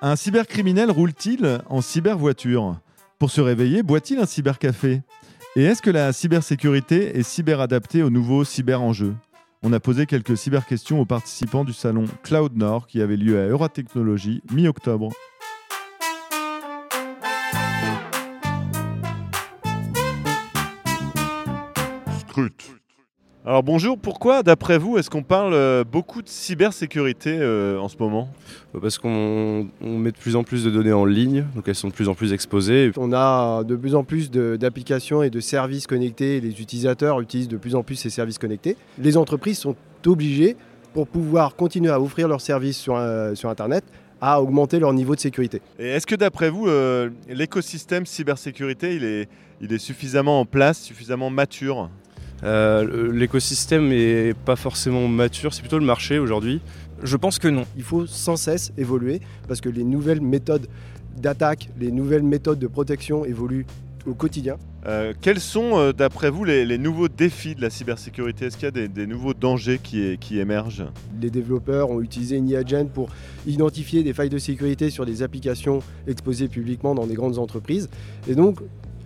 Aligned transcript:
Un 0.00 0.14
cybercriminel 0.14 0.92
roule-t-il 0.92 1.60
en 1.68 1.80
cybervoiture? 1.80 2.78
Pour 3.18 3.32
se 3.32 3.40
réveiller, 3.40 3.82
boit-il 3.82 4.20
un 4.20 4.26
cybercafé? 4.26 5.02
Et 5.56 5.64
est-ce 5.64 5.82
que 5.82 5.90
la 5.90 6.12
cybersécurité 6.12 7.18
est 7.18 7.24
cyberadaptée 7.24 8.04
aux 8.04 8.10
nouveaux 8.10 8.44
cyberenjeux? 8.44 9.16
On 9.64 9.72
a 9.72 9.80
posé 9.80 10.06
quelques 10.06 10.36
cyberquestions 10.36 11.00
aux 11.00 11.04
participants 11.04 11.64
du 11.64 11.72
salon 11.72 12.04
Cloud 12.22 12.56
Nord 12.56 12.86
qui 12.86 13.02
avait 13.02 13.16
lieu 13.16 13.40
à 13.40 13.48
Euratechnologie 13.48 14.40
mi-octobre. 14.52 15.10
Alors 23.46 23.62
bonjour, 23.62 23.96
pourquoi 23.96 24.42
d'après 24.42 24.78
vous 24.78 24.98
est-ce 24.98 25.08
qu'on 25.08 25.22
parle 25.22 25.54
euh, 25.54 25.84
beaucoup 25.84 26.22
de 26.22 26.28
cybersécurité 26.28 27.38
euh, 27.40 27.78
en 27.78 27.88
ce 27.88 27.96
moment? 27.98 28.28
Parce 28.80 28.98
qu'on 28.98 29.68
on 29.80 29.98
met 29.98 30.10
de 30.10 30.18
plus 30.18 30.36
en 30.36 30.42
plus 30.42 30.64
de 30.64 30.70
données 30.70 30.92
en 30.92 31.04
ligne, 31.04 31.46
donc 31.54 31.66
elles 31.68 31.74
sont 31.74 31.88
de 31.88 31.92
plus 31.94 32.08
en 32.08 32.14
plus 32.14 32.32
exposées. 32.32 32.90
On 32.96 33.12
a 33.12 33.62
de 33.64 33.76
plus 33.76 33.94
en 33.94 34.04
plus 34.04 34.30
d'applications 34.30 35.22
et 35.22 35.30
de 35.30 35.40
services 35.40 35.86
connectés. 35.86 36.36
et 36.36 36.40
Les 36.40 36.60
utilisateurs 36.60 37.20
utilisent 37.20 37.48
de 37.48 37.56
plus 37.56 37.74
en 37.74 37.82
plus 37.82 37.94
ces 37.94 38.10
services 38.10 38.38
connectés. 38.38 38.76
Les 38.98 39.16
entreprises 39.16 39.58
sont 39.58 39.76
obligées, 40.04 40.56
pour 40.92 41.06
pouvoir 41.06 41.54
continuer 41.54 41.90
à 41.90 42.00
offrir 42.00 42.28
leurs 42.28 42.40
services 42.40 42.76
sur, 42.76 42.96
euh, 42.96 43.34
sur 43.34 43.48
Internet, 43.50 43.84
à 44.20 44.42
augmenter 44.42 44.78
leur 44.80 44.92
niveau 44.92 45.14
de 45.14 45.20
sécurité. 45.20 45.62
Et 45.78 45.86
est-ce 45.86 46.06
que 46.06 46.16
d'après 46.16 46.50
vous, 46.50 46.66
euh, 46.66 47.10
l'écosystème 47.28 48.04
cybersécurité, 48.04 48.96
il 48.96 49.04
est, 49.04 49.28
il 49.60 49.72
est 49.72 49.78
suffisamment 49.78 50.40
en 50.40 50.44
place, 50.44 50.80
suffisamment 50.82 51.30
mature? 51.30 51.88
Euh, 52.44 53.12
L'écosystème 53.12 53.88
n'est 53.88 54.34
pas 54.34 54.56
forcément 54.56 55.06
mature, 55.08 55.52
c'est 55.52 55.60
plutôt 55.60 55.78
le 55.78 55.86
marché 55.86 56.18
aujourd'hui. 56.18 56.60
Je 57.02 57.16
pense 57.16 57.38
que 57.38 57.48
non. 57.48 57.64
Il 57.76 57.82
faut 57.82 58.06
sans 58.06 58.36
cesse 58.36 58.72
évoluer 58.76 59.20
parce 59.46 59.60
que 59.60 59.68
les 59.68 59.84
nouvelles 59.84 60.20
méthodes 60.20 60.66
d'attaque, 61.16 61.68
les 61.78 61.90
nouvelles 61.90 62.22
méthodes 62.22 62.58
de 62.58 62.66
protection 62.66 63.24
évoluent 63.24 63.66
au 64.06 64.14
quotidien. 64.14 64.56
Euh, 64.86 65.12
Quels 65.20 65.40
sont, 65.40 65.76
euh, 65.76 65.92
d'après 65.92 66.30
vous, 66.30 66.44
les, 66.44 66.64
les 66.64 66.78
nouveaux 66.78 67.08
défis 67.08 67.54
de 67.54 67.60
la 67.60 67.68
cybersécurité? 67.68 68.46
Est-ce 68.46 68.56
qu'il 68.56 68.66
y 68.66 68.68
a 68.68 68.70
des, 68.70 68.88
des 68.88 69.06
nouveaux 69.06 69.34
dangers 69.34 69.80
qui, 69.82 70.38
émergent? 70.38 70.86
Les 71.20 71.30
développeurs 71.30 71.90
ont 71.90 72.00
utilisé 72.00 72.36
une 72.36 72.48
IAGEN 72.48 72.88
pour 72.88 73.10
identifier 73.46 74.02
des 74.04 74.12
failles 74.14 74.28
de 74.30 74.38
sécurité 74.38 74.90
sur 74.90 75.04
des 75.04 75.22
applications 75.22 75.80
exposées 76.06 76.48
publiquement 76.48 76.94
dans 76.94 77.06
des 77.06 77.14
grandes 77.14 77.38
entreprises. 77.38 77.90
Et 78.28 78.34
donc, 78.34 78.60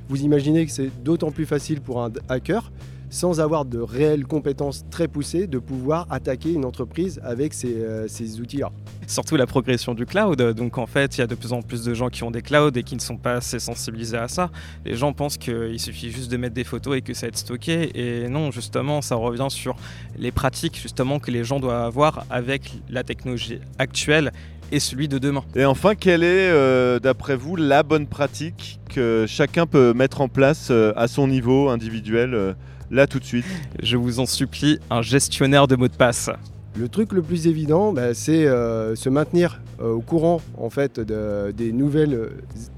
vous 0.09 0.23
imaginez 0.23 0.67
que 0.67 0.73
c'est 0.73 0.91
d'autant 1.03 1.31
plus 1.31 1.47
facile 1.47 1.81
pour 1.81 2.05
un 2.05 2.13
hacker, 2.29 2.71
sans 3.13 3.41
avoir 3.41 3.67
de 3.67 3.79
réelles 3.79 4.27
compétences 4.27 4.87
très 4.91 5.07
poussées, 5.07 5.47
de 5.47 5.59
pouvoir 5.59 6.07
attaquer 6.11 6.53
une 6.53 6.65
entreprise 6.65 7.21
avec 7.23 7.53
ces, 7.53 7.75
euh, 7.75 8.09
ces 8.09 8.41
outils-là. 8.41 8.73
Surtout 9.07 9.37
la 9.37 9.47
progression 9.47 9.93
du 9.95 10.07
cloud. 10.07 10.41
Donc 10.55 10.79
en 10.79 10.87
fait, 10.87 11.19
il 11.19 11.21
y 11.21 11.23
a 11.23 11.27
de 11.27 11.35
plus 11.35 11.53
en 11.53 11.61
plus 11.61 11.85
de 11.85 11.93
gens 11.93 12.09
qui 12.09 12.25
ont 12.25 12.31
des 12.31 12.41
clouds 12.41 12.73
et 12.75 12.83
qui 12.83 12.95
ne 12.95 13.01
sont 13.01 13.19
pas 13.19 13.35
assez 13.35 13.59
sensibilisés 13.59 14.17
à 14.17 14.29
ça. 14.29 14.51
Les 14.87 14.97
gens 14.97 15.13
pensent 15.13 15.37
qu'il 15.37 15.79
suffit 15.79 16.11
juste 16.11 16.31
de 16.31 16.39
mettre 16.39 16.55
des 16.55 16.65
photos 16.65 16.97
et 16.97 17.03
que 17.03 17.13
ça 17.13 17.27
va 17.27 17.29
être 17.29 17.37
stocké. 17.37 17.91
Et 17.95 18.29
non, 18.29 18.51
justement, 18.51 19.03
ça 19.03 19.15
revient 19.17 19.49
sur 19.51 19.77
les 20.17 20.33
pratiques 20.33 20.81
justement 20.81 21.19
que 21.19 21.31
les 21.31 21.45
gens 21.45 21.61
doivent 21.61 21.85
avoir 21.85 22.25
avec 22.31 22.73
la 22.89 23.05
technologie 23.05 23.61
actuelle 23.79 24.33
et 24.73 24.81
celui 24.81 25.07
de 25.07 25.19
demain. 25.19 25.45
Et 25.55 25.65
enfin, 25.65 25.95
quelle 25.95 26.25
est, 26.25 26.49
euh, 26.51 26.99
d'après 26.99 27.37
vous, 27.37 27.55
la 27.55 27.83
bonne 27.83 28.07
pratique 28.07 28.81
que 28.89 29.27
chacun 29.29 29.67
peut 29.67 29.93
mettre 29.93 30.21
en 30.23 30.29
place 30.29 30.69
euh, 30.71 30.93
à 30.97 31.07
son 31.07 31.29
niveau 31.29 31.69
individuel, 31.69 32.35
euh, 32.35 32.55
là 32.91 33.07
tout 33.07 33.21
de 33.21 33.25
suite? 33.25 33.45
Je 33.83 33.97
vous 33.97 34.19
en 34.19 34.27
supplie, 34.27 34.81
un 34.91 35.03
gestionnaire 35.03 35.69
de 35.69 35.77
mots 35.77 35.89
de 35.89 35.95
passe. 35.95 36.31
Le 36.75 36.89
truc 36.89 37.13
le 37.13 37.21
plus 37.23 37.47
évident, 37.49 37.93
bah, 37.93 38.15
c'est 38.15 38.47
euh, 38.47 38.97
se 38.97 39.09
maintenir 39.11 39.61
euh, 39.83 39.91
au 39.93 40.01
courant 40.01 40.41
en 40.57 40.71
fait 40.71 40.99
de- 41.01 41.51
des 41.53 41.71
nouvelles 41.71 42.15
euh, 42.15 42.29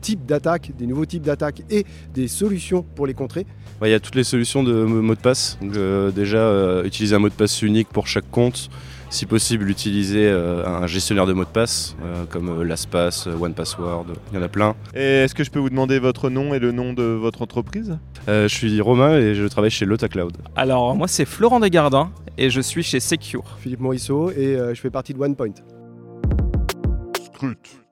types 0.01 0.27
d'attaques, 0.27 0.73
des 0.77 0.87
nouveaux 0.87 1.07
types 1.07 1.23
d'attaques 1.23 1.63
et 1.71 1.87
des 2.13 2.27
solutions 2.27 2.85
pour 2.97 3.07
les 3.07 3.15
contrer. 3.15 3.47
Ouais, 3.81 3.89
Il 3.89 3.93
y 3.93 3.95
a 3.95 4.01
toutes 4.01 4.17
les 4.17 4.25
solutions 4.25 4.65
de 4.65 4.73
mo- 4.85 5.01
mots 5.01 5.15
de 5.15 5.21
passe. 5.21 5.59
Donc, 5.63 5.77
euh, 5.77 6.11
déjà, 6.11 6.39
euh, 6.39 6.85
utiliser 6.85 7.15
un 7.15 7.21
mot 7.21 7.29
de 7.29 7.35
passe 7.35 7.63
unique 7.63 7.89
pour 7.89 8.07
chaque 8.09 8.29
compte. 8.31 8.69
Si 9.11 9.27
possible, 9.27 9.71
utiliser 9.71 10.27
euh, 10.27 10.67
un 10.67 10.89
gestionnaire 10.89 11.27
de 11.27 11.33
mots 11.35 11.45
de 11.45 11.49
passe, 11.49 11.95
euh, 12.05 12.25
comme 12.29 12.49
euh, 12.49 12.65
LastPass, 12.65 13.29
euh, 13.29 13.37
OnePassword, 13.41 14.07
il 14.33 14.37
y 14.37 14.39
en 14.41 14.43
a 14.43 14.49
plein. 14.49 14.75
Et 14.93 15.01
est-ce 15.23 15.37
que 15.37 15.45
je 15.45 15.53
peux 15.53 15.61
vous 15.61 15.71
demander 15.71 16.01
votre 16.01 16.31
nom 16.31 16.53
et 16.53 16.59
le 16.59 16.73
nom 16.73 16.95
de 16.95 17.05
votre 17.05 17.43
entreprise? 17.43 17.97
Euh, 18.29 18.49
je 18.49 18.55
suis 18.55 18.81
Romain 18.81 19.17
et 19.19 19.37
je 19.37 19.47
travaille 19.47 19.71
chez 19.71 19.85
Lota 19.85 20.09
Cloud. 20.09 20.37
Alors 20.57 20.97
moi 20.97 21.07
c'est 21.07 21.27
Florent 21.27 21.61
Desgardins 21.61 22.11
et 22.37 22.51
je 22.51 22.61
suis 22.61 22.83
chez 22.83 23.01
Secure. 23.01 23.59
Philippe 23.59 23.81
Morisseau 23.81 24.31
et 24.31 24.57
euh, 24.57 24.75
je 24.75 24.81
fais 24.81 24.91
partie 24.91 25.15
de 25.15 25.21
OnePoint. 25.21 25.55
Scrut. 27.25 27.84